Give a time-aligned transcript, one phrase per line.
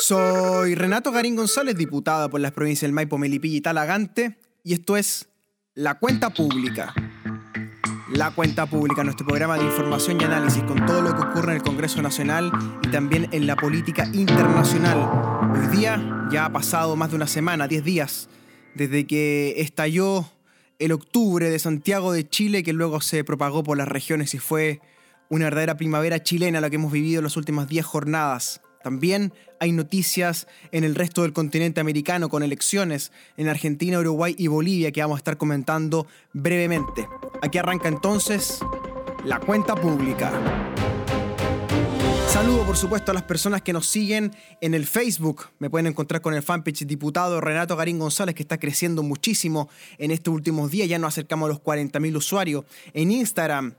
[0.00, 4.96] Soy Renato Garín González, diputado por las provincias del Maipo, Melipilla y Talagante, y esto
[4.96, 5.28] es
[5.74, 6.94] La Cuenta Pública.
[8.12, 11.56] La Cuenta Pública, nuestro programa de información y análisis con todo lo que ocurre en
[11.56, 12.52] el Congreso Nacional
[12.84, 15.50] y también en la política internacional.
[15.52, 18.28] Hoy día ya ha pasado más de una semana, 10 días,
[18.76, 20.30] desde que estalló
[20.78, 24.80] el octubre de Santiago de Chile, que luego se propagó por las regiones y fue
[25.28, 28.62] una verdadera primavera chilena la que hemos vivido en las últimas 10 jornadas.
[28.82, 34.46] También hay noticias en el resto del continente americano con elecciones en Argentina, Uruguay y
[34.46, 37.08] Bolivia que vamos a estar comentando brevemente.
[37.42, 38.60] Aquí arranca entonces
[39.24, 40.32] la cuenta pública.
[42.28, 45.46] Saludo por supuesto a las personas que nos siguen en el Facebook.
[45.58, 50.10] Me pueden encontrar con el fanpage diputado Renato Garín González que está creciendo muchísimo en
[50.10, 50.88] estos últimos días.
[50.88, 52.64] Ya nos acercamos a los 40.000 usuarios.
[52.92, 53.74] En Instagram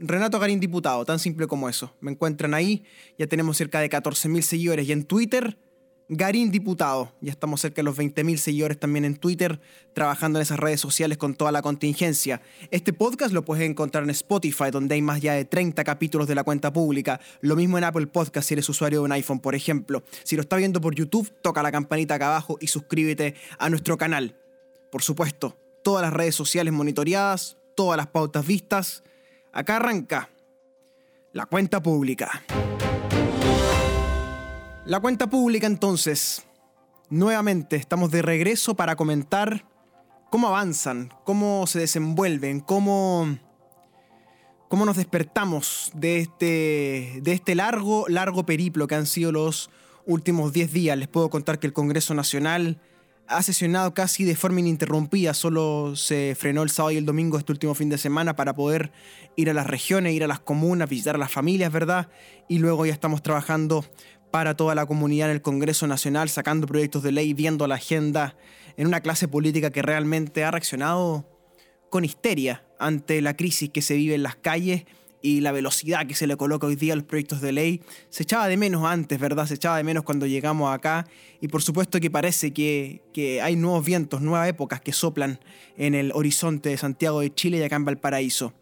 [0.00, 1.94] Renato Garín Diputado, tan simple como eso.
[2.00, 2.84] Me encuentran ahí,
[3.18, 4.88] ya tenemos cerca de 14.000 seguidores.
[4.88, 5.58] Y en Twitter,
[6.08, 7.12] Garín Diputado.
[7.20, 9.60] Ya estamos cerca de los 20.000 seguidores también en Twitter,
[9.92, 12.40] trabajando en esas redes sociales con toda la contingencia.
[12.70, 16.34] Este podcast lo puedes encontrar en Spotify, donde hay más ya de 30 capítulos de
[16.34, 17.20] la cuenta pública.
[17.42, 20.02] Lo mismo en Apple Podcast si eres usuario de un iPhone, por ejemplo.
[20.24, 23.98] Si lo estás viendo por YouTube, toca la campanita acá abajo y suscríbete a nuestro
[23.98, 24.34] canal.
[24.90, 29.04] Por supuesto, todas las redes sociales monitoreadas, todas las pautas vistas
[29.52, 30.30] Acá arranca
[31.32, 32.42] la cuenta pública.
[34.84, 36.44] La cuenta pública entonces.
[37.08, 39.66] Nuevamente estamos de regreso para comentar
[40.30, 43.38] cómo avanzan, cómo se desenvuelven, cómo,
[44.68, 49.70] cómo nos despertamos de este, de este largo, largo periplo que han sido los
[50.06, 50.96] últimos 10 días.
[50.96, 52.80] Les puedo contar que el Congreso Nacional
[53.30, 57.52] ha sesionado casi de forma ininterrumpida, solo se frenó el sábado y el domingo este
[57.52, 58.90] último fin de semana para poder
[59.36, 62.08] ir a las regiones, ir a las comunas, visitar a las familias, ¿verdad?
[62.48, 63.84] Y luego ya estamos trabajando
[64.32, 68.36] para toda la comunidad en el Congreso Nacional, sacando proyectos de ley, viendo la agenda,
[68.76, 71.28] en una clase política que realmente ha reaccionado
[71.88, 74.84] con histeria ante la crisis que se vive en las calles
[75.22, 78.22] y la velocidad que se le coloca hoy día a los proyectos de ley se
[78.22, 79.46] echaba de menos antes, ¿verdad?
[79.46, 81.06] Se echaba de menos cuando llegamos acá
[81.40, 85.40] y por supuesto que parece que, que hay nuevos vientos, nuevas épocas que soplan
[85.76, 88.52] en el horizonte de Santiago de Chile y acá en Valparaíso.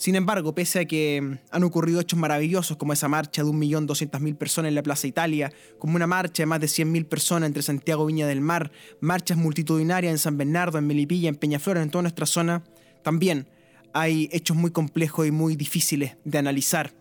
[0.00, 4.70] Sin embargo, pese a que han ocurrido hechos maravillosos como esa marcha de 1.200.000 personas
[4.70, 8.14] en la Plaza Italia, como una marcha de más de 100.000 personas entre Santiago y
[8.14, 12.24] Viña del Mar, marchas multitudinarias en San Bernardo, en Melipilla, en Peñaflor, en toda nuestra
[12.24, 12.64] zona,
[13.02, 13.46] también
[13.92, 16.92] hay hechos muy complejos y muy difíciles de analizar.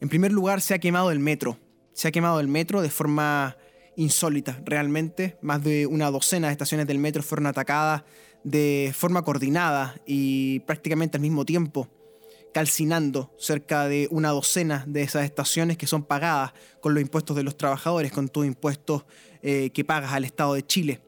[0.00, 1.58] En primer lugar, se ha quemado el metro.
[1.92, 3.56] Se ha quemado el metro de forma
[3.96, 5.36] insólita, realmente.
[5.42, 8.04] Más de una docena de estaciones del metro fueron atacadas
[8.42, 11.88] de forma coordinada y prácticamente al mismo tiempo,
[12.54, 17.42] calcinando cerca de una docena de esas estaciones que son pagadas con los impuestos de
[17.42, 19.04] los trabajadores, con tus impuestos
[19.42, 21.02] eh, que pagas al Estado de Chile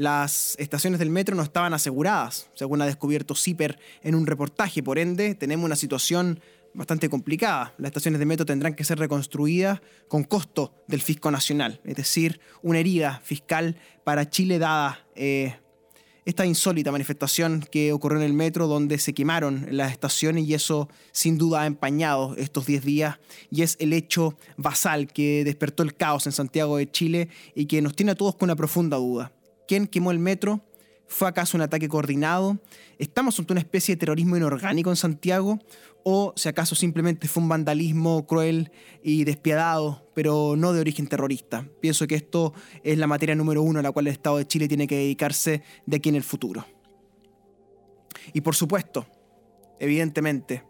[0.00, 4.82] las estaciones del metro no estaban aseguradas, según ha descubierto CIPER en un reportaje.
[4.82, 6.40] Por ende, tenemos una situación
[6.72, 7.74] bastante complicada.
[7.76, 12.40] Las estaciones de metro tendrán que ser reconstruidas con costo del fisco nacional, es decir,
[12.62, 15.56] una herida fiscal para Chile dada eh,
[16.24, 20.88] esta insólita manifestación que ocurrió en el metro donde se quemaron las estaciones y eso
[21.12, 23.18] sin duda ha empañado estos 10 días
[23.50, 27.82] y es el hecho basal que despertó el caos en Santiago de Chile y que
[27.82, 29.32] nos tiene a todos con una profunda duda.
[29.70, 30.62] ¿Quién quemó el metro?
[31.06, 32.58] ¿Fue acaso un ataque coordinado?
[32.98, 35.60] ¿Estamos ante una especie de terrorismo inorgánico en Santiago?
[36.02, 38.72] ¿O si acaso simplemente fue un vandalismo cruel
[39.04, 41.68] y despiadado, pero no de origen terrorista?
[41.80, 44.66] Pienso que esto es la materia número uno a la cual el Estado de Chile
[44.66, 46.66] tiene que dedicarse de aquí en el futuro.
[48.32, 49.06] Y por supuesto,
[49.78, 50.64] evidentemente,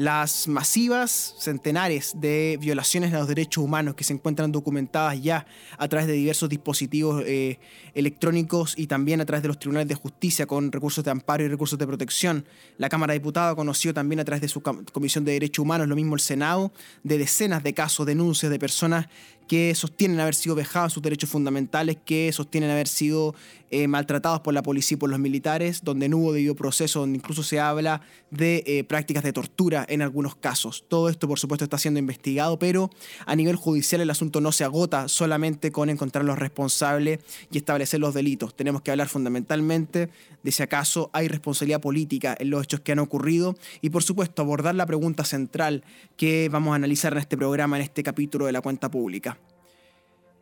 [0.00, 5.44] las masivas centenares de violaciones a los derechos humanos que se encuentran documentadas ya
[5.76, 7.58] a través de diversos dispositivos eh,
[7.92, 11.48] electrónicos y también a través de los tribunales de justicia con recursos de amparo y
[11.48, 12.46] recursos de protección.
[12.78, 15.96] La Cámara de Diputados conoció también a través de su Comisión de Derechos Humanos, lo
[15.96, 16.72] mismo el Senado,
[17.02, 19.06] de decenas de casos, denuncias de personas
[19.50, 23.34] que sostienen haber sido vejados sus derechos fundamentales, que sostienen haber sido
[23.72, 27.18] eh, maltratados por la policía y por los militares, donde no hubo debido proceso, donde
[27.18, 28.00] incluso se habla
[28.30, 30.84] de eh, prácticas de tortura en algunos casos.
[30.86, 32.90] Todo esto, por supuesto, está siendo investigado, pero
[33.26, 37.18] a nivel judicial el asunto no se agota solamente con encontrar los responsables
[37.50, 38.54] y establecer los delitos.
[38.54, 40.10] Tenemos que hablar fundamentalmente
[40.44, 44.42] de si acaso hay responsabilidad política en los hechos que han ocurrido y, por supuesto,
[44.42, 45.82] abordar la pregunta central
[46.16, 49.39] que vamos a analizar en este programa, en este capítulo de la cuenta pública.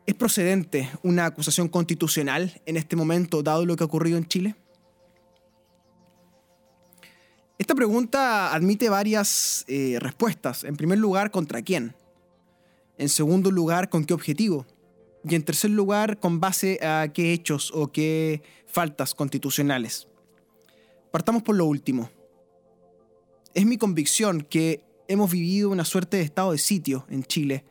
[0.09, 4.55] ¿Es procedente una acusación constitucional en este momento, dado lo que ha ocurrido en Chile?
[7.59, 10.63] Esta pregunta admite varias eh, respuestas.
[10.63, 11.93] En primer lugar, ¿contra quién?
[12.97, 14.65] En segundo lugar, ¿con qué objetivo?
[15.23, 20.07] Y en tercer lugar, ¿con base a qué hechos o qué faltas constitucionales?
[21.11, 22.09] Partamos por lo último.
[23.53, 27.63] Es mi convicción que hemos vivido una suerte de estado de sitio en Chile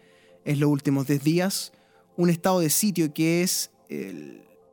[0.44, 1.72] en los últimos 10 días,
[2.18, 3.70] un estado de sitio que es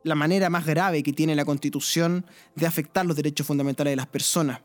[0.02, 2.26] la manera más grave que tiene la Constitución
[2.56, 4.60] de afectar los derechos fundamentales de las personas.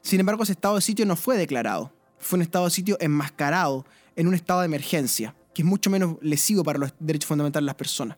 [0.00, 3.84] Sin embargo, ese estado de sitio no fue declarado, fue un estado de sitio enmascarado
[4.16, 7.66] en un estado de emergencia, que es mucho menos lesivo para los derechos fundamentales de
[7.66, 8.16] las personas.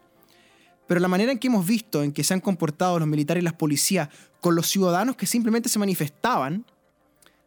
[0.87, 3.44] Pero la manera en que hemos visto en que se han comportado los militares y
[3.44, 4.08] las policías
[4.41, 6.64] con los ciudadanos que simplemente se manifestaban,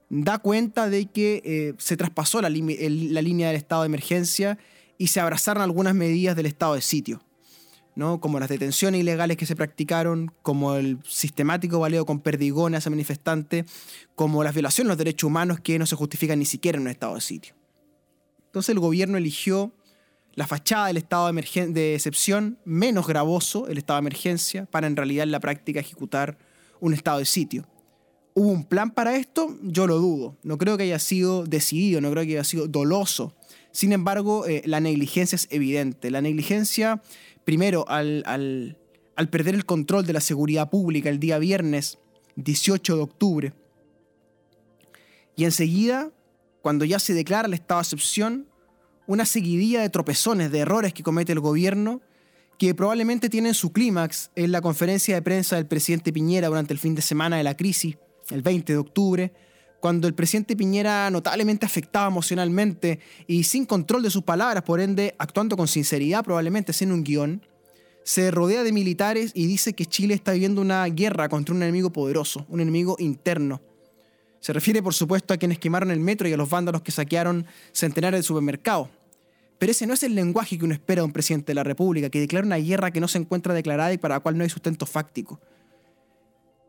[0.10, 4.58] da cuenta de que eh, se traspasó la, la, línea del estado de emergencia
[5.00, 7.24] y se abrazaron algunas medidas del estado de sitio,
[7.96, 8.20] ¿no?
[8.20, 13.66] como las detenciones ilegales que se practicaron, como el sistemático baleo con perdigones a manifestantes,
[14.14, 16.90] como las violaciones de los derechos humanos que no se justifican ni siquiera en un
[16.90, 17.56] estado de sitio.
[18.48, 19.74] Entonces el gobierno eligió
[20.36, 24.98] la fachada del estado de, de excepción, menos gravoso el estado de emergencia, para en
[24.98, 26.38] realidad en la práctica ejecutar
[26.82, 27.66] un estado de sitio.
[28.34, 29.58] ¿Hubo un plan para esto?
[29.64, 30.38] Yo lo dudo.
[30.44, 33.34] No creo que haya sido decidido, no creo que haya sido doloso.
[33.72, 36.12] Sin embargo, eh, la negligencia es evidente.
[36.12, 37.02] La negligencia,
[37.46, 42.00] primero, al, al perder el control de la seguridad pública el día viernes
[42.36, 43.54] 18 de octubre.
[45.36, 46.12] Y enseguida
[46.62, 48.48] cuando ya se declara el estado de excepción,
[49.08, 52.02] una seguidilla de tropezones, de errores que comete el gobierno,
[52.58, 56.80] que probablemente tienen su clímax en la conferencia de prensa del presidente Piñera durante el
[56.80, 57.98] fin de semana de la crisis,
[58.30, 59.34] el 20 de octubre,
[59.80, 65.16] cuando el presidente Piñera notablemente afectado emocionalmente y sin control de sus palabras, por ende
[65.18, 67.46] actuando con sinceridad probablemente sin un guion,
[68.04, 71.92] se rodea de militares y dice que Chile está viviendo una guerra contra un enemigo
[71.92, 73.62] poderoso, un enemigo interno,
[74.40, 77.46] se refiere, por supuesto, a quienes quemaron el metro y a los vándalos que saquearon
[77.74, 78.88] centenares de supermercados.
[79.58, 82.10] Pero ese no es el lenguaje que uno espera de un presidente de la República,
[82.10, 84.50] que declara una guerra que no se encuentra declarada y para la cual no hay
[84.50, 85.42] sustento fáctico.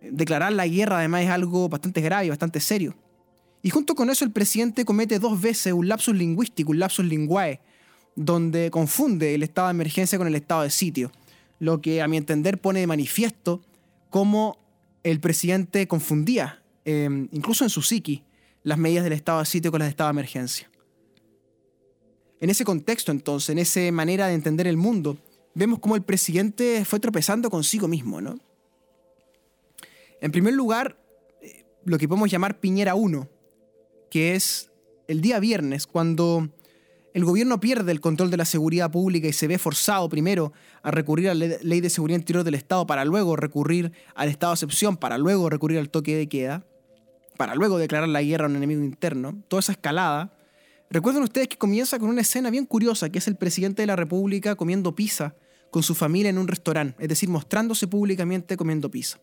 [0.03, 2.95] Declarar la guerra además es algo bastante grave bastante serio.
[3.63, 7.61] Y junto con eso el presidente comete dos veces un lapsus lingüístico, un lapsus linguae,
[8.17, 11.13] donde confunde el estado de emergencia con el estado de sitio,
[11.59, 13.61] lo que a mi entender pone de manifiesto
[14.09, 14.59] cómo
[15.03, 18.25] el presidente confundía Em, incluso en su psiqui,
[18.63, 20.71] las medidas del estado de sitio con las de estado de emergencia.
[22.41, 25.19] En ese contexto, entonces, en esa manera de entender el mundo,
[25.55, 28.39] vemos cómo el presidente fue tropezando consigo mismo, ¿no?
[30.21, 30.97] En primer lugar,
[31.85, 33.29] lo que podemos llamar Piñera 1,
[34.11, 34.71] que es
[35.09, 36.51] el día viernes, cuando
[37.15, 40.53] el gobierno pierde el control de la seguridad pública y se ve forzado primero
[40.83, 44.53] a recurrir a la ley de seguridad interior del Estado para luego recurrir al estado
[44.53, 46.65] de excepción, para luego recurrir al toque de queda,
[47.37, 50.37] para luego declarar la guerra a un enemigo interno, toda esa escalada,
[50.91, 53.97] recuerden ustedes que comienza con una escena bien curiosa, que es el presidente de la
[53.97, 55.35] República comiendo pizza
[55.71, 59.19] con su familia en un restaurante, es decir, mostrándose públicamente comiendo pizza.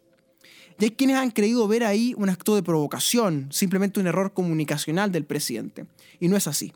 [0.79, 5.12] Y hay quienes han creído ver ahí un acto de provocación, simplemente un error comunicacional
[5.12, 5.85] del presidente.
[6.19, 6.74] Y no es así.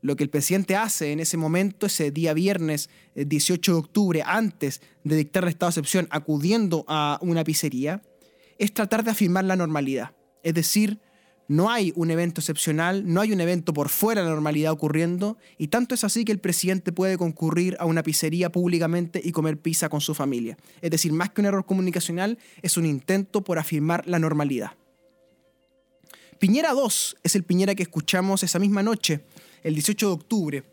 [0.00, 4.80] Lo que el presidente hace en ese momento, ese día viernes 18 de octubre, antes
[5.04, 8.02] de dictar el estado de excepción, acudiendo a una pizzería,
[8.58, 10.12] es tratar de afirmar la normalidad.
[10.42, 10.98] Es decir,
[11.48, 15.36] no hay un evento excepcional, no hay un evento por fuera de la normalidad ocurriendo,
[15.58, 19.58] y tanto es así que el presidente puede concurrir a una pizzería públicamente y comer
[19.58, 20.56] pizza con su familia.
[20.80, 24.72] Es decir, más que un error comunicacional, es un intento por afirmar la normalidad.
[26.38, 29.24] Piñera 2 es el Piñera que escuchamos esa misma noche,
[29.62, 30.64] el 18 de octubre,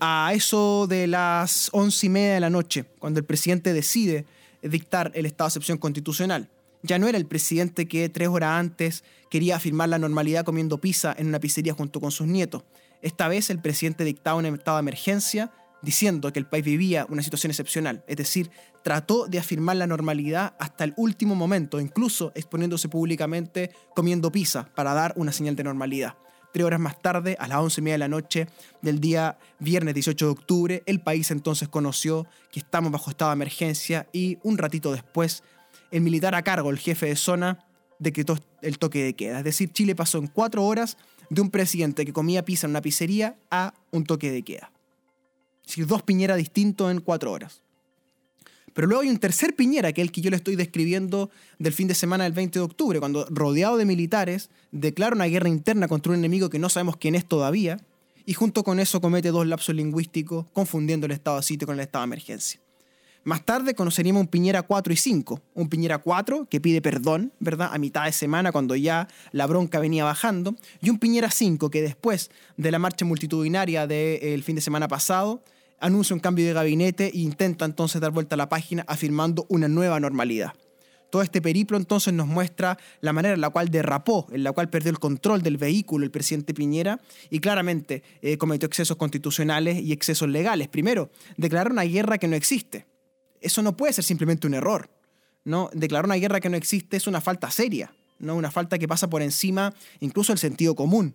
[0.00, 4.26] a eso de las once y media de la noche, cuando el presidente decide
[4.62, 6.48] dictar el estado de excepción constitucional.
[6.82, 11.14] Ya no era el presidente que tres horas antes quería afirmar la normalidad comiendo pizza
[11.16, 12.64] en una pizzería junto con sus nietos.
[13.02, 17.22] Esta vez el presidente dictaba un estado de emergencia diciendo que el país vivía una
[17.22, 18.50] situación excepcional, es decir,
[18.82, 24.94] trató de afirmar la normalidad hasta el último momento, incluso exponiéndose públicamente comiendo pizza para
[24.94, 26.14] dar una señal de normalidad.
[26.52, 28.46] Tres horas más tarde, a las once y media de la noche
[28.82, 33.36] del día viernes 18 de octubre, el país entonces conoció que estamos bajo estado de
[33.36, 35.42] emergencia y un ratito después
[35.92, 37.64] el militar a cargo, el jefe de zona,
[37.98, 39.38] decretó el toque de queda.
[39.38, 40.96] Es decir, Chile pasó en cuatro horas
[41.30, 44.72] de un presidente que comía pizza en una pizzería a un toque de queda.
[45.62, 47.62] Es decir, dos Piñera distintos en cuatro horas.
[48.74, 51.72] Pero luego hay un tercer Piñera, que es el que yo le estoy describiendo del
[51.74, 55.88] fin de semana del 20 de octubre, cuando rodeado de militares declara una guerra interna
[55.88, 57.78] contra un enemigo que no sabemos quién es todavía,
[58.24, 61.80] y junto con eso comete dos lapsos lingüísticos, confundiendo el estado de sitio con el
[61.80, 62.61] estado de emergencia.
[63.24, 65.40] Más tarde conoceríamos un Piñera 4 y 5.
[65.54, 67.70] Un Piñera 4 que pide perdón, ¿verdad?
[67.72, 70.56] A mitad de semana cuando ya la bronca venía bajando.
[70.80, 75.44] Y un Piñera 5 que después de la marcha multitudinaria del fin de semana pasado
[75.78, 79.68] anuncia un cambio de gabinete e intenta entonces dar vuelta a la página afirmando una
[79.68, 80.54] nueva normalidad.
[81.10, 84.68] Todo este periplo entonces nos muestra la manera en la cual derrapó, en la cual
[84.68, 87.00] perdió el control del vehículo el presidente Piñera
[87.30, 90.68] y claramente eh, cometió excesos constitucionales y excesos legales.
[90.68, 92.86] Primero, declarar una guerra que no existe.
[93.42, 94.88] Eso no puede ser simplemente un error.
[95.44, 95.70] ¿no?
[95.72, 98.36] Declarar una guerra que no existe es una falta seria, ¿no?
[98.36, 101.14] una falta que pasa por encima incluso del sentido común.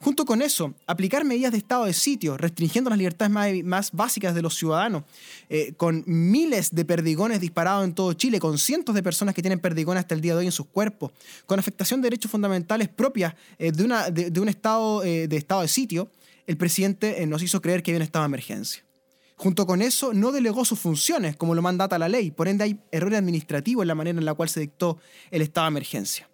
[0.00, 4.42] Junto con eso, aplicar medidas de estado de sitio, restringiendo las libertades más, básicas de
[4.42, 5.04] los ciudadanos,
[5.48, 9.60] eh, con miles de perdigones disparados en todo Chile, con cientos de personas que tienen
[9.60, 11.12] perdigones hasta el día de hoy en sus cuerpos,
[11.46, 16.10] con afectación de derechos fundamentales propias eh, de, un estado, eh, de estado de sitio,
[16.46, 18.84] el presidente nos hizo creer que había un estado de emergencia.
[19.36, 22.80] Junto con eso, no delegó sus funciones, como lo mandata la ley, por ende hay
[22.92, 24.98] errores administrativos en la manera en la cual se dictó
[25.30, 26.30] el estado de emergencia.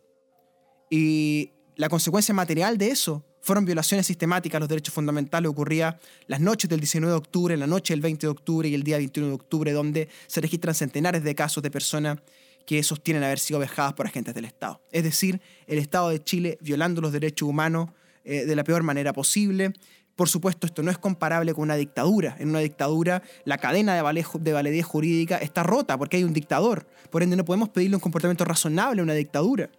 [0.90, 5.50] Y la consecuencia material de eso fueron violaciones sistemáticas a los derechos fundamentales.
[5.50, 8.82] Ocurría las noches del 19 de octubre, la noche del 20 de octubre y el
[8.82, 12.18] día 21 de octubre, donde se registran centenares de casos de personas
[12.66, 14.82] que sostienen haber sido vejadas por agentes del Estado.
[14.92, 17.88] Es decir, el Estado de Chile violando los derechos humanos
[18.24, 19.72] eh, de la peor manera posible.
[20.20, 22.36] Por supuesto, esto no es comparable con una dictadura.
[22.38, 26.86] En una dictadura, la cadena de, de validez jurídica está rota porque hay un dictador.
[27.08, 29.70] Por ende, no podemos pedirle un comportamiento razonable a una dictadura.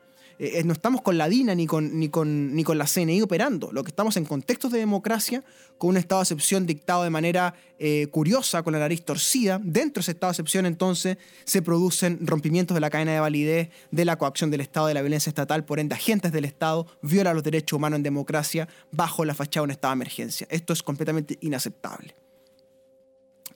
[0.41, 3.21] Eh, eh, no estamos con la DINA ni con, ni, con, ni con la CNI
[3.21, 3.71] operando.
[3.71, 5.43] Lo que estamos en contextos de democracia,
[5.77, 9.59] con un estado de excepción dictado de manera eh, curiosa, con la nariz torcida.
[9.61, 13.69] Dentro de ese estado de excepción, entonces, se producen rompimientos de la cadena de validez,
[13.91, 15.63] de la coacción del Estado, de la violencia estatal.
[15.63, 19.65] Por ende, agentes del Estado violan los derechos humanos en democracia bajo la fachada de
[19.65, 20.47] un estado de emergencia.
[20.49, 22.15] Esto es completamente inaceptable.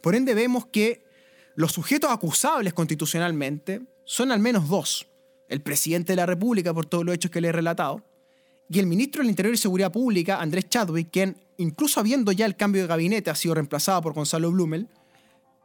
[0.02, 1.04] Por ende, vemos que
[1.56, 5.08] los sujetos acusables constitucionalmente son al menos dos
[5.50, 8.04] el presidente de la República por todos los hechos que le he relatado,
[8.70, 12.56] y el ministro del Interior y Seguridad Pública, Andrés Chadwick, quien, incluso habiendo ya el
[12.56, 14.88] cambio de gabinete, ha sido reemplazado por Gonzalo Blumel,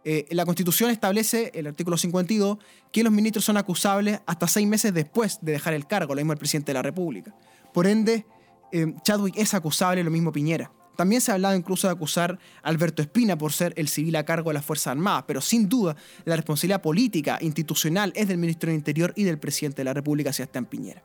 [0.05, 2.59] eh, la Constitución establece, el artículo 52,
[2.91, 6.33] que los ministros son acusables hasta seis meses después de dejar el cargo, lo mismo
[6.33, 7.35] el presidente de la República.
[7.73, 8.25] Por ende,
[8.73, 10.73] eh, Chadwick es acusable, lo mismo Piñera.
[11.01, 14.27] También se ha hablado incluso de acusar a Alberto Espina por ser el civil a
[14.27, 18.69] cargo de las Fuerzas Armadas, pero sin duda la responsabilidad política, institucional, es del ministro
[18.69, 21.03] del Interior y del presidente de la República, Sebastián Piñera.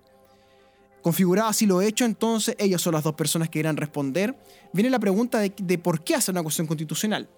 [1.01, 4.35] Configurado así lo hecho, entonces ellos son las dos personas que irán responder.
[4.73, 7.29] Viene la pregunta de, por qué hacer una cuestión constitucional.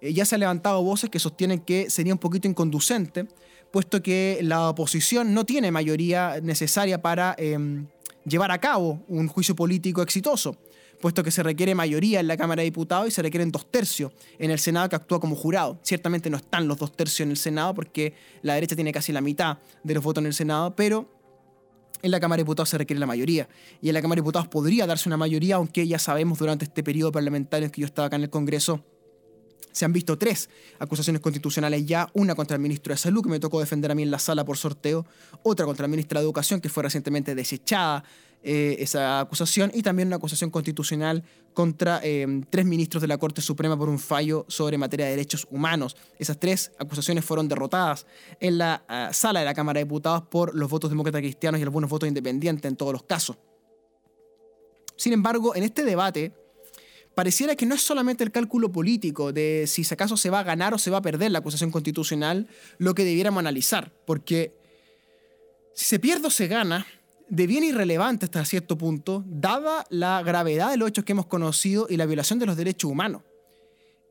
[0.00, 3.26] Eh, ya se han levantado voces que sostienen que sería un poquito inconducente,
[3.70, 7.86] puesto que la oposición no tiene mayoría necesaria para em,
[8.24, 10.56] llevar a cabo un juicio político exitoso
[11.00, 14.12] puesto que se requiere mayoría en la Cámara de Diputados y se requieren dos tercios
[14.38, 15.78] en el Senado que actúa como jurado.
[15.82, 19.20] Ciertamente no están los dos tercios en el Senado porque la derecha tiene casi la
[19.20, 21.08] mitad de los votos en el Senado, pero
[22.02, 23.48] en la Cámara de Diputados se requiere la mayoría.
[23.80, 26.82] Y en la Cámara de Diputados podría darse una mayoría, aunque ya sabemos durante este
[26.82, 28.84] periodo parlamentario en que yo estaba acá en el Congreso,
[29.72, 33.38] se han visto tres acusaciones constitucionales ya, una contra el ministro de Salud, que me
[33.38, 35.06] tocó defender a mí en la sala por sorteo,
[35.42, 38.02] otra contra la ministra de Educación, que fue recientemente desechada
[38.42, 43.42] eh, esa acusación, y también una acusación constitucional contra eh, tres ministros de la Corte
[43.42, 45.96] Suprema por un fallo sobre materia de derechos humanos.
[46.18, 48.06] Esas tres acusaciones fueron derrotadas
[48.38, 51.64] en la ah, sala de la Cámara de Diputados por los votos demócratas cristianos y
[51.64, 53.36] algunos votos independientes en todos los casos.
[54.96, 56.32] Sin embargo, en este debate,
[57.16, 60.74] pareciera que no es solamente el cálculo político de si acaso se va a ganar
[60.74, 62.46] o se va a perder la acusación constitucional
[62.78, 64.54] lo que debiéramos analizar, porque
[65.74, 66.86] si se pierde o se gana,
[67.28, 71.96] bien irrelevante hasta cierto punto, dada la gravedad de los hechos que hemos conocido y
[71.96, 73.22] la violación de los derechos humanos.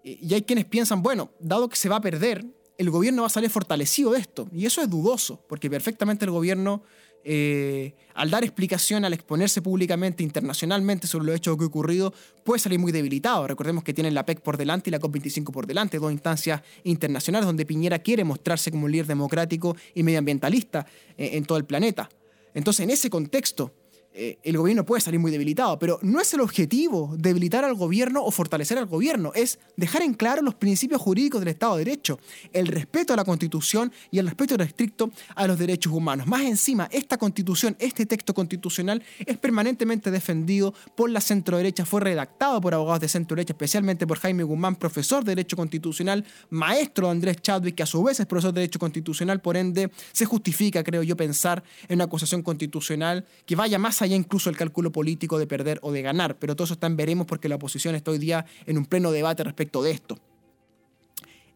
[0.04, 2.46] Y hay quienes piensan, bueno, dado que se va a perder,
[2.78, 4.48] el gobierno va a salir fortalecido de esto.
[4.54, 6.84] Y eso es dudoso, porque perfectamente el gobierno
[7.30, 12.14] eh, al dar explicación, al exponerse públicamente, internacionalmente sobre los hechos que han ocurrido,
[12.46, 13.46] puede salir muy debilitado.
[13.48, 17.46] Recordemos que tienen la PEC por delante y la COP25 por delante, dos instancias internacionales
[17.46, 20.86] donde Piñera quiere mostrarse como un líder democrático y medioambientalista
[21.18, 22.10] eh, en todo el planeta.
[22.58, 23.72] Entonces, en ese contexto,
[24.20, 28.24] eh, el gobierno puede salir muy debilitado, pero no es el objetivo debilitar al gobierno
[28.26, 32.20] o fortalecer al gobierno, es dejar en claro los principios jurídicos del Estado de Derecho,
[32.52, 36.26] el respeto a la Constitución y el respeto restricto a los derechos humanos.
[36.26, 42.60] Más encima, esta Constitución, este texto constitucional es permanentemente defendido por la centro-derecha, fue redactado
[42.60, 47.76] por abogados de centro-derecha, especialmente por Jaime Guzmán, profesor de Derecho Constitucional, maestro Andrés Chadwick,
[47.76, 51.16] que a su vez es profesor de Derecho Constitucional, por ende se justifica, creo yo,
[51.16, 55.48] pensar en una acusación constitucional que vaya más allá allá incluso el cálculo político de
[55.48, 58.46] perder o de ganar, pero todo eso está veremos porque la oposición está hoy día
[58.66, 60.18] en un pleno debate respecto de esto.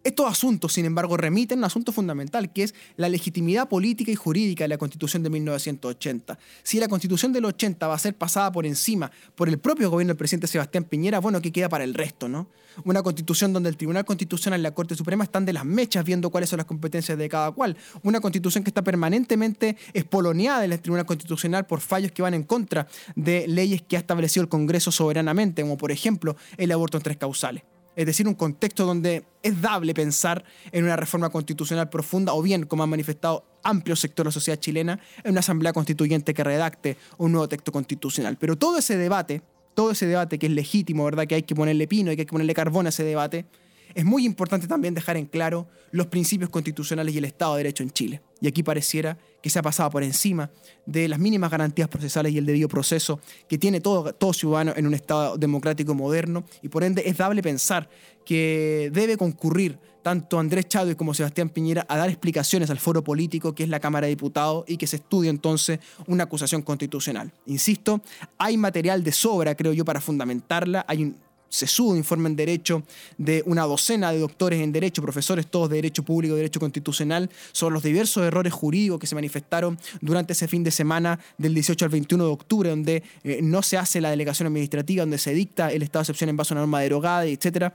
[0.04, 4.16] Estos asuntos, sin embargo, remiten a un asunto fundamental, que es la legitimidad política y
[4.16, 6.40] jurídica de la Constitución de 1980.
[6.64, 10.10] Si la Constitución del 80 va a ser pasada por encima por el propio gobierno
[10.10, 12.48] del presidente Sebastián Piñera, bueno, ¿qué queda para el resto, no?
[12.84, 16.32] Una Constitución donde el Tribunal Constitucional y la Corte Suprema están de las mechas viendo
[16.32, 17.78] cuáles son las competencias de cada cual.
[18.02, 22.88] Una Constitución que está permanentemente espoloneada del Tribunal Constitucional por fallos que van en contra
[23.16, 27.18] de leyes que ha establecido el Congreso soberanamente, como por ejemplo el aborto en tres
[27.18, 27.64] causales
[28.02, 32.66] es decir, un contexto donde es dable pensar en una reforma constitucional profunda o bien,
[32.66, 36.98] como han manifestado amplios sectores de la sociedad chilena, en una asamblea constituyente que redacte
[37.18, 38.38] un nuevo texto constitucional.
[38.38, 39.42] Pero todo ese debate,
[39.76, 41.28] todo ese debate que es legítimo, ¿verdad?
[41.28, 43.46] Que hay que ponerle pino hay que ponerle carbón a ese debate,
[43.96, 47.84] es muy importante también dejar en claro los principios constitucionales y el Estado de Derecho
[47.84, 48.22] en Chile.
[48.40, 50.50] Y aquí pareciera que se ha pasado por encima
[50.86, 54.88] de las mínimas garantías procesales y el debido proceso que tiene todo, todo ciudadano en
[54.88, 56.44] un Estado democrático moderno.
[56.62, 57.90] Y por ende es dable pensar
[58.26, 63.54] que debe concurrir tanto Andrés Chávez como Sebastián Piñera a dar explicaciones al foro político
[63.54, 67.32] que es la Cámara de Diputados y que se estudie entonces una acusación constitucional.
[67.46, 68.02] Insisto,
[68.38, 70.86] hay material de sobra, creo yo, para fundamentarla.
[70.88, 71.16] Hay
[71.52, 72.84] sesudo informe en Derecho
[73.18, 77.74] de una docena de doctores en Derecho, profesores todos de Derecho Público Derecho Constitucional, sobre
[77.74, 81.92] los diversos errores jurídicos que se manifestaron durante ese fin de semana del 18 al
[81.92, 85.84] 21 de octubre, donde eh, no se hace la delegación administrativa, donde se dicta el
[85.84, 87.74] estado de excepción en base a una norma derogada, etcétera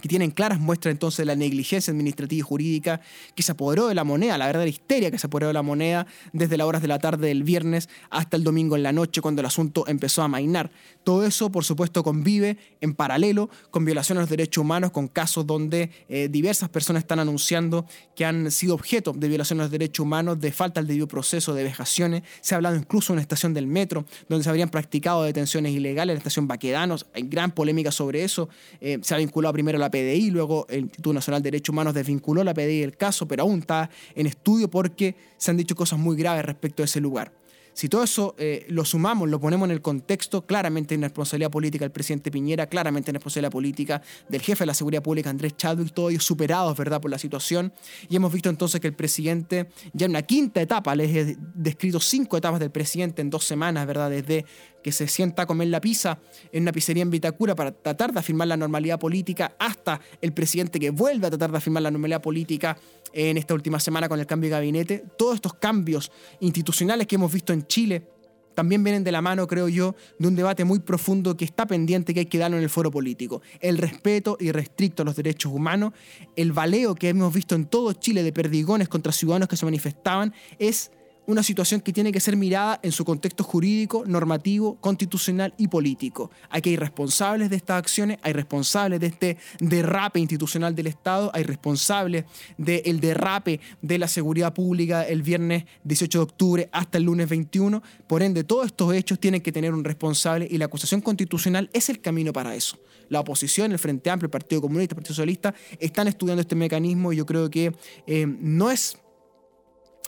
[0.00, 3.00] que tienen claras muestras entonces de la negligencia administrativa y jurídica
[3.34, 6.06] que se apoderó de la moneda, la verdadera histeria que se apoderó de la moneda
[6.32, 9.40] desde las horas de la tarde del viernes hasta el domingo en la noche cuando
[9.40, 10.70] el asunto empezó a mainar.
[11.04, 15.46] Todo eso, por supuesto, convive en paralelo con violaciones a los derechos humanos, con casos
[15.46, 20.04] donde eh, diversas personas están anunciando que han sido objeto de violaciones a los derechos
[20.04, 22.22] humanos, de falta del debido proceso, de vejaciones.
[22.40, 26.14] Se ha hablado incluso de una estación del metro donde se habrían practicado detenciones ilegales,
[26.14, 27.06] la estación Baquedanos.
[27.14, 28.48] Hay gran polémica sobre eso.
[28.80, 32.42] Eh, se ha vinculado primero la PDI, luego el Instituto Nacional de Derechos Humanos desvinculó
[32.42, 36.16] la PDI del caso, pero aún está en estudio porque se han dicho cosas muy
[36.16, 37.32] graves respecto a ese lugar.
[37.74, 41.84] Si todo eso eh, lo sumamos, lo ponemos en el contexto, claramente en responsabilidad política
[41.84, 45.92] del presidente Piñera, claramente en responsabilidad política del jefe de la seguridad pública, Andrés Chadwick,
[45.92, 47.72] todos ellos superados, ¿verdad?, por la situación.
[48.08, 51.98] Y hemos visto entonces que el presidente, ya en una quinta etapa, les he descrito
[51.98, 54.44] cinco etapas del presidente en dos semanas, ¿verdad?, desde
[54.84, 56.18] que se sienta a comer la pizza
[56.52, 60.78] en una pizzería en Vitacura para tratar de afirmar la normalidad política, hasta el presidente
[60.78, 62.76] que vuelve a tratar de afirmar la normalidad política
[63.14, 65.04] en esta última semana con el cambio de gabinete.
[65.16, 68.06] Todos estos cambios institucionales que hemos visto en Chile
[68.54, 72.12] también vienen de la mano, creo yo, de un debate muy profundo que está pendiente
[72.12, 73.40] que hay que darlo en el foro político.
[73.60, 75.94] El respeto irrestricto a los derechos humanos,
[76.36, 80.34] el valeo que hemos visto en todo Chile de perdigones contra ciudadanos que se manifestaban,
[80.58, 80.90] es
[81.26, 86.30] una situación que tiene que ser mirada en su contexto jurídico, normativo, constitucional y político.
[86.50, 91.44] Aquí hay responsables de estas acciones, hay responsables de este derrape institucional del Estado, hay
[91.44, 92.24] responsables
[92.58, 97.82] del derrape de la seguridad pública el viernes 18 de octubre hasta el lunes 21.
[98.06, 101.88] Por ende, todos estos hechos tienen que tener un responsable y la acusación constitucional es
[101.88, 102.78] el camino para eso.
[103.08, 107.12] La oposición, el Frente Amplio, el Partido Comunista, el Partido Socialista, están estudiando este mecanismo
[107.12, 107.74] y yo creo que
[108.06, 108.98] eh, no es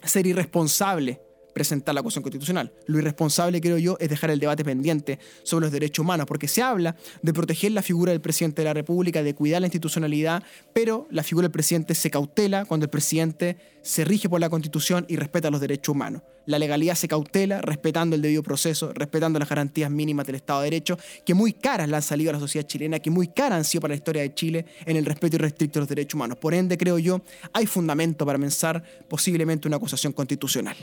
[0.09, 1.21] ser irresponsable
[1.57, 2.71] presentar la cuestión constitucional.
[2.85, 6.61] Lo irresponsable, creo yo, es dejar el debate pendiente sobre los derechos humanos, porque se
[6.61, 10.43] habla de proteger la figura del presidente de la República, de cuidar la institucionalidad,
[10.75, 15.07] pero la figura del presidente se cautela cuando el presidente se rige por la Constitución
[15.09, 16.21] y respeta los derechos humanos.
[16.45, 20.67] La legalidad se cautela respetando el debido proceso, respetando las garantías mínimas del Estado de
[20.67, 23.65] Derecho, que muy caras le han salido a la sociedad chilena, que muy caras han
[23.65, 26.37] sido para la historia de Chile en el respeto irrestricto de los derechos humanos.
[26.37, 27.23] Por ende, creo yo,
[27.55, 30.77] hay fundamento para pensar posiblemente una acusación constitucional.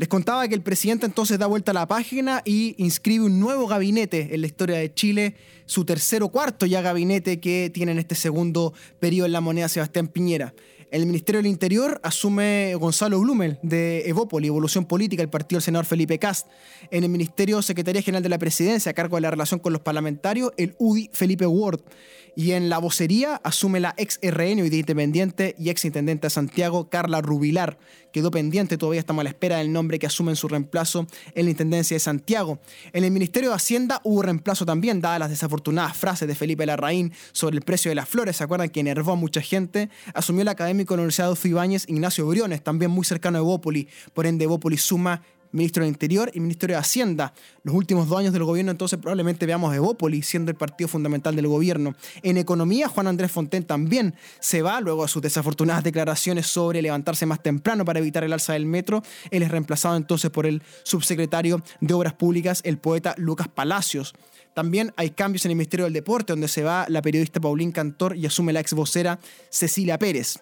[0.00, 3.66] Les contaba que el presidente entonces da vuelta a la página y inscribe un nuevo
[3.66, 5.34] gabinete en la historia de Chile,
[5.66, 9.68] su tercer o cuarto ya gabinete que tiene en este segundo periodo en la moneda
[9.68, 10.54] Sebastián Piñera.
[10.90, 15.84] El Ministerio del Interior asume Gonzalo Blumel de Evópoli, Evolución Política, el partido del senador
[15.84, 16.48] Felipe Cast.
[16.90, 19.82] En el Ministerio Secretaría General de la Presidencia, a cargo de la relación con los
[19.82, 21.80] parlamentarios, el UDI Felipe Ward.
[22.34, 26.88] Y en la vocería asume la ex RN, hoy independiente, y ex intendente de Santiago,
[26.88, 27.78] Carla Rubilar.
[28.12, 31.44] Quedó pendiente, todavía estamos a la espera del nombre que asume en su reemplazo en
[31.44, 32.60] la Intendencia de Santiago.
[32.92, 37.12] En el Ministerio de Hacienda hubo reemplazo también, dadas las desafortunadas frases de Felipe Larraín
[37.32, 38.36] sobre el precio de las flores.
[38.36, 39.90] ¿Se acuerdan que enervó a mucha gente?
[40.14, 43.88] Asumió la academia con la Universidad de Ibáñez, Ignacio Briones, también muy cercano a Evópoli.
[44.12, 47.32] Por ende, Evópoli suma ministro del Interior y ministro de Hacienda.
[47.62, 51.48] Los últimos dos años del gobierno entonces probablemente veamos Evópolis siendo el partido fundamental del
[51.48, 51.94] gobierno.
[52.22, 57.26] En economía, Juan Andrés Fonten también se va luego de sus desafortunadas declaraciones sobre levantarse
[57.26, 59.02] más temprano para evitar el alza del metro.
[59.30, 64.14] Él es reemplazado entonces por el subsecretario de Obras Públicas, el poeta Lucas Palacios.
[64.54, 68.16] También hay cambios en el Ministerio del Deporte, donde se va la periodista Paulín Cantor
[68.16, 70.40] y asume la ex vocera Cecilia Pérez.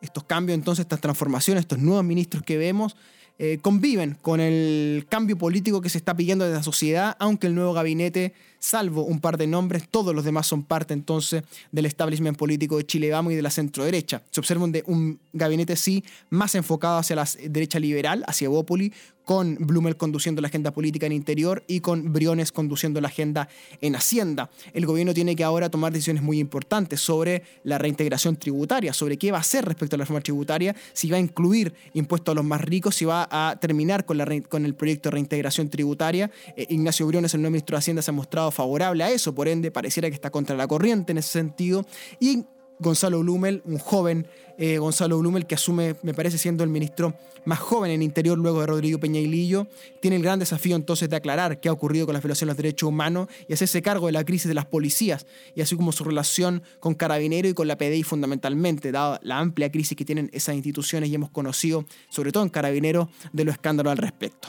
[0.00, 2.96] Estos cambios, entonces, estas transformaciones, estos nuevos ministros que vemos,
[3.44, 7.56] eh, conviven con el cambio político que se está pidiendo desde la sociedad, aunque el
[7.56, 12.38] nuevo gabinete, salvo un par de nombres, todos los demás son parte entonces del establishment
[12.38, 14.22] político de Chile Vamos y de la centro derecha.
[14.30, 18.92] Se observa un, un gabinete sí más enfocado hacia la derecha liberal, hacia Evópoli,
[19.24, 23.48] con Blumel conduciendo la agenda política en interior y con Briones conduciendo la agenda
[23.80, 24.50] en Hacienda.
[24.72, 29.30] El gobierno tiene que ahora tomar decisiones muy importantes sobre la reintegración tributaria, sobre qué
[29.30, 32.44] va a hacer respecto a la reforma tributaria, si va a incluir impuestos a los
[32.44, 36.30] más ricos, si va a terminar con, el proyecto de reintegración tributaria.
[36.56, 39.48] Eh, Ignacio Briones, el nuevo ministro de Hacienda, se ha mostrado favorable a eso, por
[39.48, 41.86] ende pareciera que está contra la corriente en ese sentido.
[42.20, 42.44] Y
[42.82, 44.26] Gonzalo Blumel, un joven
[44.58, 47.14] eh, Gonzalo Blumel, que asume, me parece, siendo el ministro
[47.44, 49.66] más joven en Interior luego de Rodrigo Peña y Lillo,
[50.00, 52.56] tiene el gran desafío entonces de aclarar qué ha ocurrido con la violación de los
[52.56, 56.04] derechos humanos y hacerse cargo de la crisis de las policías, y así como su
[56.04, 60.54] relación con Carabinero y con la PDI fundamentalmente, dada la amplia crisis que tienen esas
[60.54, 64.48] instituciones y hemos conocido, sobre todo en Carabinero, de los escándalos al respecto.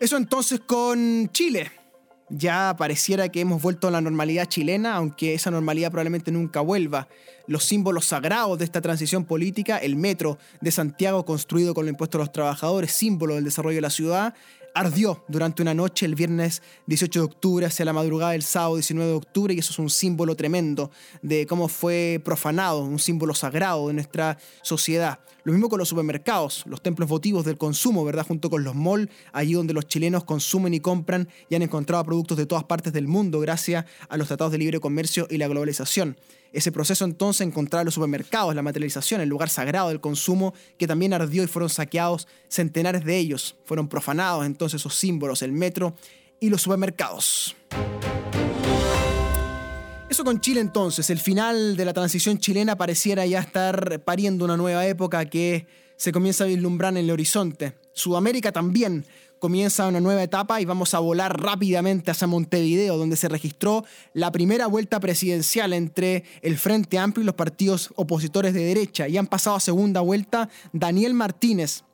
[0.00, 1.77] Eso entonces con Chile
[2.30, 7.08] ya pareciera que hemos vuelto a la normalidad chilena, aunque esa normalidad probablemente nunca vuelva.
[7.46, 12.18] Los símbolos sagrados de esta transición política, el metro de Santiago construido con el impuesto
[12.18, 14.34] a los trabajadores, símbolo del desarrollo de la ciudad,
[14.74, 19.10] ardió durante una noche el viernes 18 de octubre hacia la madrugada del sábado 19
[19.10, 20.90] de octubre y eso es un símbolo tremendo
[21.22, 25.20] de cómo fue profanado, un símbolo sagrado de nuestra sociedad.
[25.44, 28.26] Lo mismo con los supermercados, los templos votivos del consumo, ¿verdad?
[28.26, 32.36] Junto con los malls, allí donde los chilenos consumen y compran y han encontrado productos
[32.36, 36.16] de todas partes del mundo gracias a los tratados de libre comercio y la globalización.
[36.52, 41.12] Ese proceso entonces encontrar los supermercados, la materialización, el lugar sagrado del consumo, que también
[41.12, 43.56] ardió y fueron saqueados centenares de ellos.
[43.64, 45.94] Fueron profanados entonces esos símbolos, el metro
[46.40, 47.54] y los supermercados.
[50.08, 54.56] Eso con Chile entonces, el final de la transición chilena pareciera ya estar pariendo una
[54.56, 57.74] nueva época que se comienza a vislumbrar en el horizonte.
[57.92, 59.04] Sudamérica también
[59.38, 64.32] comienza una nueva etapa y vamos a volar rápidamente hacia Montevideo, donde se registró la
[64.32, 69.08] primera vuelta presidencial entre el Frente Amplio y los partidos opositores de derecha.
[69.08, 71.84] Y han pasado a segunda vuelta Daniel Martínez,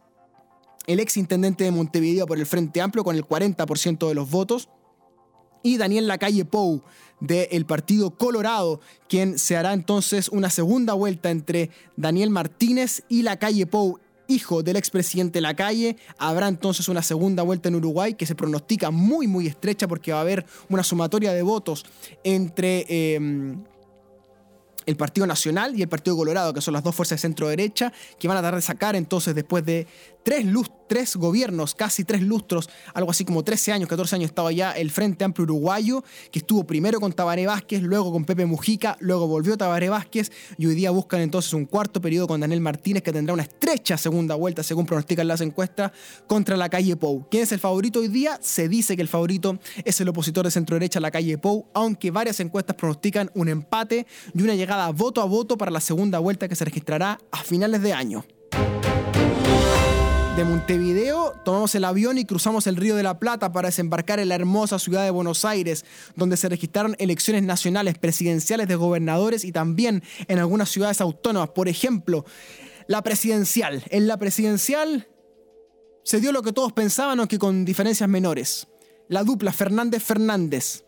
[0.87, 4.69] el ex intendente de Montevideo por el Frente Amplio, con el 40% de los votos,
[5.63, 6.83] y Daniel Lacalle Pou
[7.21, 13.67] del Partido Colorado, quien se hará entonces una segunda vuelta entre Daniel Martínez y Lacalle
[13.67, 15.97] Pou hijo del expresidente Lacalle.
[16.19, 20.19] Habrá entonces una segunda vuelta en Uruguay que se pronostica muy, muy estrecha porque va
[20.19, 21.85] a haber una sumatoria de votos
[22.23, 22.85] entre...
[22.89, 23.65] Em,
[24.87, 27.93] el Partido Nacional y el Partido Colorado, que son las dos fuerzas de centro derecha,
[28.19, 29.87] que van a dar de sacar entonces después de
[30.25, 30.47] tres,
[30.89, 34.91] tres gobiernos, casi tres lustros, algo así como 13 años, 14 años estaba ya el
[34.91, 39.57] Frente Amplio Uruguayo, que estuvo primero con Tabaré Vázquez, luego con Pepe Mujica, luego volvió
[39.57, 43.35] Tabaré Vázquez y hoy día buscan entonces un cuarto periodo con Daniel Martínez que tendrá
[43.35, 45.93] una estrecha segunda vuelta, según pronostican las encuestas,
[46.27, 47.29] contra la calle Pou.
[47.31, 48.39] ¿Quién es el favorito hoy día?
[48.41, 52.11] Se dice que el favorito es el opositor de centro derecha, la calle Pou, aunque
[52.11, 56.49] varias encuestas pronostican un empate y una llegada voto a voto para la segunda vuelta
[56.49, 58.25] que se registrará a finales de año
[60.37, 64.29] de Montevideo tomamos el avión y cruzamos el Río de la Plata para desembarcar en
[64.29, 65.85] la hermosa ciudad de Buenos Aires,
[66.17, 71.51] donde se registraron elecciones nacionales, presidenciales de gobernadores y también en algunas ciudades autónomas.
[71.51, 72.25] Por ejemplo,
[72.89, 73.85] la presidencial.
[73.91, 75.07] En la presidencial
[76.03, 78.67] se dio lo que todos pensaban, aunque con diferencias menores.
[79.09, 80.85] La dupla Fernández-Fernández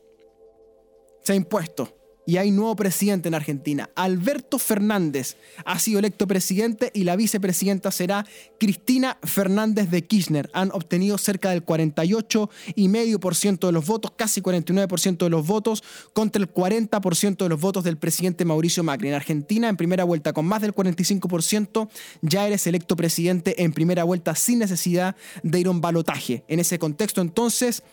[1.23, 3.89] se ha impuesto y hay nuevo presidente en Argentina.
[3.95, 8.27] Alberto Fernández ha sido electo presidente y la vicepresidenta será
[8.59, 10.51] Cristina Fernández de Kirchner.
[10.53, 16.53] Han obtenido cerca del 48,5% de los votos, casi 49% de los votos, contra el
[16.53, 19.09] 40% de los votos del presidente Mauricio Macri.
[19.09, 21.89] En Argentina, en primera vuelta, con más del 45%,
[22.23, 26.43] ya eres electo presidente en primera vuelta sin necesidad de ir a un balotaje.
[26.49, 27.85] En ese contexto, entonces,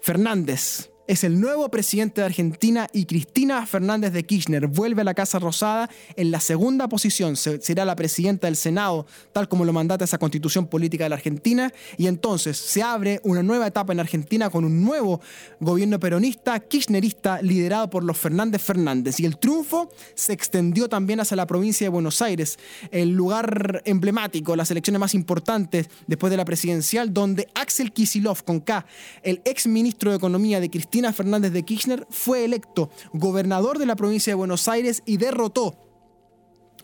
[0.00, 5.14] Fernández es el nuevo presidente de Argentina y Cristina Fernández de Kirchner vuelve a la
[5.14, 7.36] Casa Rosada en la segunda posición.
[7.36, 11.72] Será la presidenta del Senado, tal como lo mandata esa constitución política de la Argentina.
[11.96, 15.20] Y entonces se abre una nueva etapa en Argentina con un nuevo
[15.60, 19.20] gobierno peronista, kirchnerista, liderado por los Fernández Fernández.
[19.20, 22.58] Y el triunfo se extendió también hacia la provincia de Buenos Aires,
[22.90, 28.60] el lugar emblemático, las elecciones más importantes después de la presidencial, donde Axel Kisilov, con
[28.60, 28.84] K,
[29.22, 33.84] el ex ministro de Economía de Cristina, Cristina Fernández de Kirchner fue electo gobernador de
[33.84, 35.76] la provincia de Buenos Aires y derrotó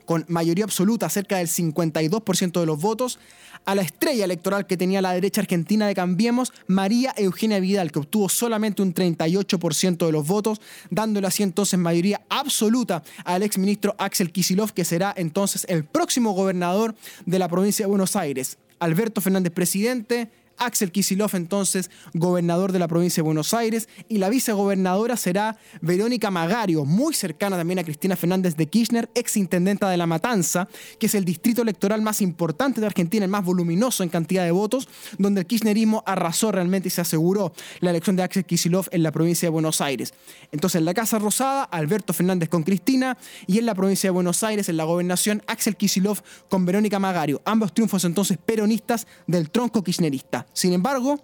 [0.04, 3.18] con mayoría absoluta, cerca del 52% de los votos,
[3.64, 8.00] a la estrella electoral que tenía la derecha argentina de Cambiemos, María Eugenia Vidal, que
[8.00, 14.30] obtuvo solamente un 38% de los votos, dándole así entonces mayoría absoluta al exministro Axel
[14.30, 16.94] Kisilov, que será entonces el próximo gobernador
[17.24, 18.58] de la provincia de Buenos Aires.
[18.78, 20.28] Alberto Fernández, presidente,
[20.64, 26.30] Axel Kisilov, entonces gobernador de la provincia de Buenos Aires, y la vicegobernadora será Verónica
[26.30, 31.06] Magario, muy cercana también a Cristina Fernández de Kirchner, ex intendenta de La Matanza, que
[31.06, 34.88] es el distrito electoral más importante de Argentina, el más voluminoso en cantidad de votos,
[35.18, 39.12] donde el kirchnerismo arrasó realmente y se aseguró la elección de Axel Kisilov en la
[39.12, 40.14] provincia de Buenos Aires.
[40.52, 44.42] Entonces en la Casa Rosada, Alberto Fernández con Cristina, y en la provincia de Buenos
[44.42, 47.42] Aires, en la gobernación, Axel Kisilov con Verónica Magario.
[47.44, 50.46] Ambos triunfos entonces peronistas del tronco kirchnerista.
[50.52, 51.18] Sin embargo,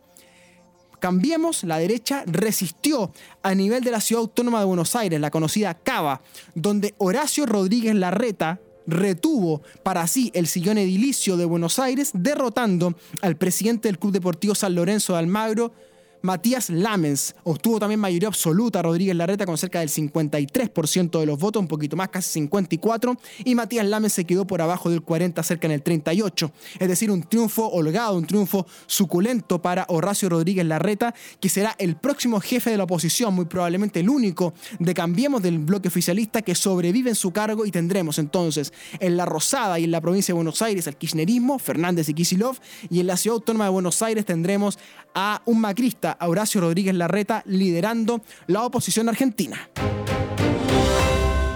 [0.99, 3.12] Cambiemos, la derecha resistió
[3.43, 6.23] a nivel de la ciudad autónoma de Buenos Aires, la conocida Cava,
[6.55, 13.37] donde Horacio Rodríguez Larreta retuvo para sí el sillón edilicio de Buenos Aires, derrotando al
[13.37, 15.73] presidente del Club Deportivo San Lorenzo de Almagro,
[16.22, 21.61] Matías Lamens obtuvo también mayoría absoluta Rodríguez Larreta con cerca del 53% de los votos,
[21.61, 25.66] un poquito más, casi 54, y Matías Lamens se quedó por abajo del 40, cerca
[25.66, 26.52] en el 38.
[26.78, 31.96] Es decir, un triunfo holgado, un triunfo suculento para Horacio Rodríguez Larreta, que será el
[31.96, 36.54] próximo jefe de la oposición, muy probablemente el único de Cambiemos del bloque oficialista que
[36.54, 40.37] sobrevive en su cargo y tendremos entonces en la Rosada y en la provincia de
[40.37, 42.57] Buenos Aires al kirchnerismo, Fernández y Kisilov,
[42.90, 44.78] y en la ciudad autónoma de Buenos Aires tendremos
[45.14, 49.68] a un macrista Horacio Rodríguez Larreta liderando la oposición argentina.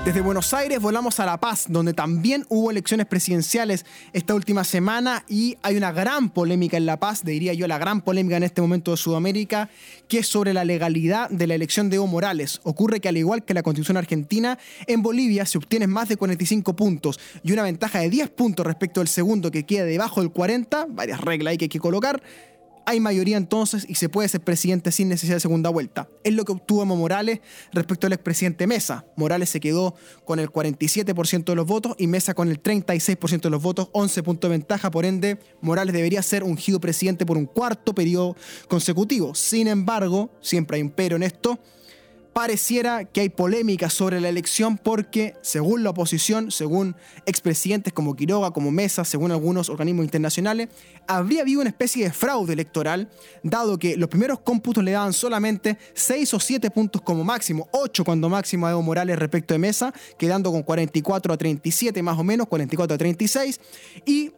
[0.05, 5.25] Desde Buenos Aires volamos a La Paz, donde también hubo elecciones presidenciales esta última semana
[5.29, 8.61] y hay una gran polémica en La Paz, diría yo la gran polémica en este
[8.61, 9.71] momento de Sudamérica,
[10.09, 12.61] que es sobre la legalidad de la elección de Evo Morales.
[12.65, 16.75] Ocurre que al igual que la constitución argentina, en Bolivia se obtienen más de 45
[16.75, 20.89] puntos y una ventaja de 10 puntos respecto al segundo que queda debajo del 40,
[20.91, 22.21] varias reglas hay que colocar,
[22.87, 26.09] hay mayoría entonces y se puede ser presidente sin necesidad de segunda vuelta.
[26.25, 27.41] Es lo que obtuvo Morales
[27.73, 29.05] respecto al expresidente Mesa.
[29.17, 33.51] Morales se quedó con el 47% de los votos y Mesa con el 36% de
[33.51, 37.47] los votos, 11 puntos de ventaja, por ende Morales debería ser ungido presidente por un
[37.47, 38.37] cuarto periodo
[38.69, 39.35] consecutivo.
[39.35, 41.59] Sin embargo, siempre hay un pero en esto,
[42.33, 48.53] pareciera que hay polémica sobre la elección porque, según la oposición, según expresidentes como Quiroga,
[48.53, 50.69] como Mesa, según algunos organismos internacionales,
[51.07, 53.11] habría habido una especie de fraude electoral,
[53.43, 58.05] dado que los primeros cómputos le daban solamente 6 o 7 puntos como máximo, 8
[58.05, 62.25] cuando máximo a Evo Morales respecto de Mesa, quedando con 44 a 37 más o
[62.25, 63.61] menos, 44 a 36,
[64.07, 64.33] y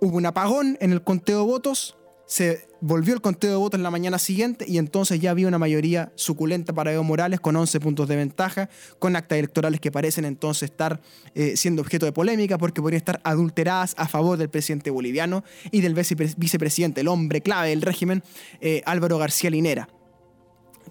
[0.00, 3.82] hubo un apagón en el conteo de votos, se volvió el conteo de votos en
[3.82, 7.80] la mañana siguiente y entonces ya había una mayoría suculenta para Evo Morales con 11
[7.80, 11.00] puntos de ventaja, con actas electorales que parecen entonces estar
[11.34, 15.80] eh, siendo objeto de polémica porque podrían estar adulteradas a favor del presidente boliviano y
[15.80, 18.22] del vicepresidente, el hombre clave del régimen,
[18.60, 19.88] eh, Álvaro García Linera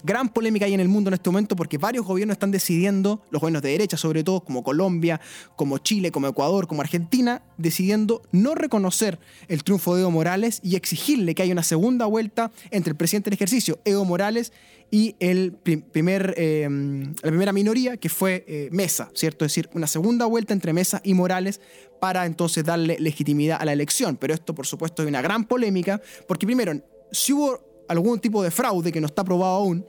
[0.02, 3.40] gran polémica hay en el mundo en este momento porque varios gobiernos están decidiendo, los
[3.40, 5.20] gobiernos de derecha sobre todo, como Colombia,
[5.56, 10.76] como Chile, como Ecuador, como Argentina, decidiendo no reconocer el triunfo de Evo Morales y
[10.76, 14.52] exigirle que haya una segunda vuelta entre el presidente en ejercicio, Evo Morales,
[14.90, 19.44] y el primer, eh, la primera minoría, que fue eh, Mesa, ¿cierto?
[19.44, 21.60] Es decir, una segunda vuelta entre Mesa y Morales
[22.00, 24.16] para entonces darle legitimidad a la elección.
[24.16, 26.80] Pero esto, por supuesto, es una gran polémica, porque primero,
[27.10, 29.86] si hubo algún tipo de fraude que no está probado aún,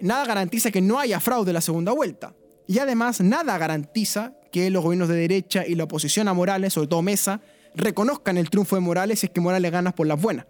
[0.00, 2.34] nada garantiza que no haya fraude en la segunda vuelta.
[2.66, 6.88] Y además, nada garantiza que los gobiernos de derecha y la oposición a Morales, sobre
[6.88, 7.40] todo Mesa,
[7.74, 10.46] reconozcan el triunfo de Morales si es que Morales gana por las buenas.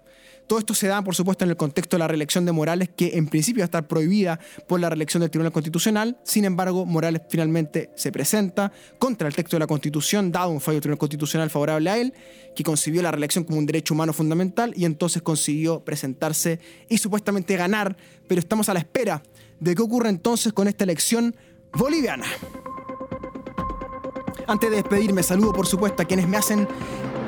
[0.47, 3.17] Todo esto se da, por supuesto, en el contexto de la reelección de Morales, que
[3.17, 6.19] en principio va a estar prohibida por la reelección del Tribunal Constitucional.
[6.25, 10.77] Sin embargo, Morales finalmente se presenta contra el texto de la Constitución, dado un fallo
[10.77, 12.13] del Tribunal Constitucional favorable a él,
[12.55, 17.57] que concibió la reelección como un derecho humano fundamental y entonces consiguió presentarse y supuestamente
[17.57, 17.97] ganar.
[18.29, 19.23] Pero estamos a la espera
[19.61, 21.35] de qué ocurre entonces con esta elección
[21.73, 22.27] boliviana.
[24.47, 26.67] Antes de despedirme, saludo por supuesto a quienes me hacen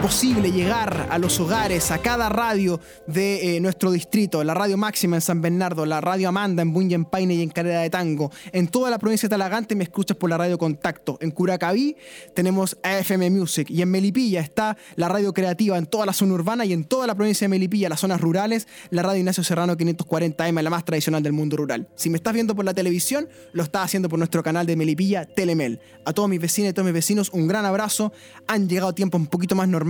[0.00, 5.16] posible llegar a los hogares, a cada radio de eh, nuestro distrito, la Radio Máxima
[5.16, 8.30] en San Bernardo, la Radio Amanda en Bunyan y en Carrera de Tango.
[8.52, 11.18] En toda la provincia de Talagante me escuchas por la Radio Contacto.
[11.20, 11.96] En Curacaví
[12.34, 16.64] tenemos AFM Music y en Melipilla está la Radio Creativa en toda la zona urbana
[16.64, 20.62] y en toda la provincia de Melipilla, las zonas rurales, la Radio Ignacio Serrano 540M,
[20.62, 21.88] la más tradicional del mundo rural.
[21.94, 25.24] Si me estás viendo por la televisión, lo estás haciendo por nuestro canal de Melipilla
[25.24, 25.80] Telemel.
[26.04, 28.12] A todos mis vecinos y todos mis vecinos, un gran abrazo.
[28.46, 29.83] Han llegado tiempos un poquito más normales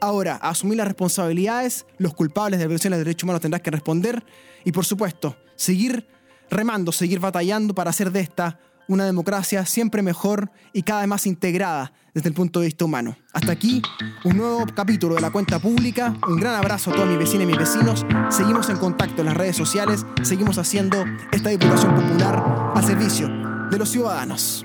[0.00, 4.24] Ahora, asumir las responsabilidades, los culpables de violaciones de derechos humanos tendrán que responder
[4.64, 6.06] y, por supuesto, seguir
[6.50, 11.26] remando, seguir batallando para hacer de esta una democracia siempre mejor y cada vez más
[11.26, 13.16] integrada desde el punto de vista humano.
[13.32, 13.82] Hasta aquí,
[14.24, 16.16] un nuevo capítulo de la cuenta pública.
[16.26, 18.06] Un gran abrazo a todos mis vecinas y mis vecinos.
[18.30, 20.04] Seguimos en contacto en las redes sociales.
[20.22, 23.28] Seguimos haciendo esta Diputación Popular al servicio
[23.70, 24.64] de los ciudadanos.